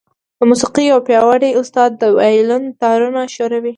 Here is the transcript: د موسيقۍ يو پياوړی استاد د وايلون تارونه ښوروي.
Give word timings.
د 0.37 0.41
موسيقۍ 0.49 0.85
يو 0.91 0.99
پياوړی 1.07 1.51
استاد 1.61 1.89
د 2.01 2.03
وايلون 2.17 2.63
تارونه 2.81 3.21
ښوروي. 3.33 3.69